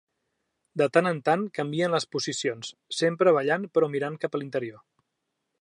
De 0.81 0.87
tant 0.97 1.09
en 1.09 1.19
tant 1.29 1.43
canvien 1.57 1.93
les 1.97 2.09
posicions, 2.17 2.73
sempre 3.03 3.37
ballant 3.39 3.71
però 3.77 3.95
mirant 3.97 4.21
cap 4.25 4.39
a 4.39 4.43
l'interior. 4.43 4.85